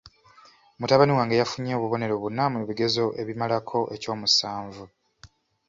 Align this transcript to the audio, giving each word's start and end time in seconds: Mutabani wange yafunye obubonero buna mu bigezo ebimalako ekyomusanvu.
Mutabani 0.79 1.13
wange 1.17 1.39
yafunye 1.41 1.71
obubonero 1.75 2.13
buna 2.23 2.43
mu 2.53 2.59
bigezo 2.67 3.03
ebimalako 3.21 3.77
ekyomusanvu. 3.95 4.83